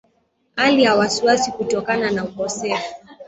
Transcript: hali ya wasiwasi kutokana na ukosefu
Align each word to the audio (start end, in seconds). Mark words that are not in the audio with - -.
hali 0.55 0.83
ya 0.83 0.95
wasiwasi 0.95 1.51
kutokana 1.51 2.11
na 2.11 2.25
ukosefu 2.25 2.95